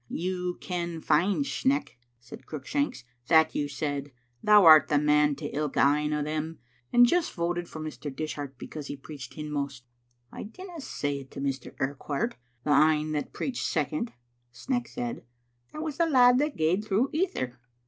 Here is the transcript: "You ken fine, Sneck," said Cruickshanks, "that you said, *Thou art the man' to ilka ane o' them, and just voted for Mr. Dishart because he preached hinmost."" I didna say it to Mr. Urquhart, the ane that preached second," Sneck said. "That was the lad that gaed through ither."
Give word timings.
"You 0.09 0.57
ken 0.61 0.99
fine, 0.99 1.43
Sneck," 1.43 1.89
said 2.19 2.47
Cruickshanks, 2.47 3.03
"that 3.27 3.53
you 3.53 3.67
said, 3.67 4.11
*Thou 4.41 4.65
art 4.65 4.87
the 4.87 4.97
man' 4.97 5.35
to 5.35 5.45
ilka 5.55 5.79
ane 5.79 6.11
o' 6.11 6.23
them, 6.23 6.57
and 6.91 7.05
just 7.05 7.33
voted 7.33 7.69
for 7.69 7.79
Mr. 7.81 8.09
Dishart 8.11 8.57
because 8.57 8.87
he 8.87 8.97
preached 8.97 9.35
hinmost."" 9.35 9.83
I 10.31 10.41
didna 10.41 10.81
say 10.81 11.19
it 11.19 11.29
to 11.29 11.39
Mr. 11.39 11.75
Urquhart, 11.79 12.35
the 12.63 12.71
ane 12.71 13.11
that 13.11 13.31
preached 13.31 13.63
second," 13.63 14.11
Sneck 14.51 14.87
said. 14.87 15.23
"That 15.71 15.83
was 15.83 15.97
the 15.97 16.07
lad 16.07 16.39
that 16.39 16.57
gaed 16.57 16.83
through 16.83 17.11
ither." 17.13 17.59